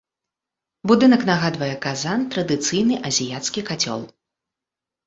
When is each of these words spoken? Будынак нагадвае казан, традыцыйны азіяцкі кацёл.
Будынак 0.91 1.21
нагадвае 1.31 1.71
казан, 1.85 2.19
традыцыйны 2.33 2.95
азіяцкі 3.13 3.61
кацёл. 3.71 4.01